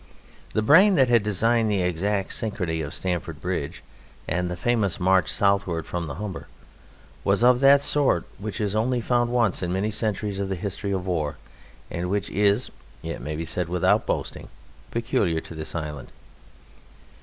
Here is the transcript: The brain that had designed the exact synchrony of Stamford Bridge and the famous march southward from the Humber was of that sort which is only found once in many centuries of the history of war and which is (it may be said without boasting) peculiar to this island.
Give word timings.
The 0.53 0.63
brain 0.63 0.95
that 0.95 1.09
had 1.09 1.21
designed 1.21 1.69
the 1.69 1.83
exact 1.83 2.31
synchrony 2.31 2.81
of 2.83 2.91
Stamford 2.95 3.39
Bridge 3.39 3.83
and 4.27 4.49
the 4.49 4.55
famous 4.57 4.99
march 4.99 5.31
southward 5.31 5.85
from 5.85 6.07
the 6.07 6.15
Humber 6.15 6.47
was 7.23 7.43
of 7.43 7.59
that 7.59 7.83
sort 7.83 8.25
which 8.39 8.59
is 8.59 8.75
only 8.75 8.99
found 8.99 9.29
once 9.31 9.61
in 9.61 9.71
many 9.71 9.91
centuries 9.91 10.39
of 10.39 10.49
the 10.49 10.55
history 10.55 10.91
of 10.91 11.05
war 11.05 11.37
and 11.91 12.09
which 12.09 12.31
is 12.31 12.71
(it 13.03 13.21
may 13.21 13.35
be 13.35 13.45
said 13.45 13.69
without 13.69 14.07
boasting) 14.07 14.47
peculiar 14.89 15.39
to 15.41 15.53
this 15.53 15.75
island. 15.75 16.07